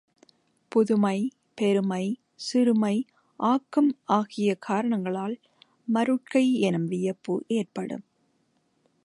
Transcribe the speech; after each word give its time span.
புதுமை, 0.71 1.17
பெருமை, 1.53 2.05
சிறுமை, 2.35 2.95
ஆக்கம் 3.39 3.91
ஆகிய 4.05 4.55
காரணங்களால் 4.59 5.35
மருட்கை 5.93 6.45
எனும் 6.59 6.87
வியப்பு 6.87 7.35
ஏற்படும். 7.47 8.05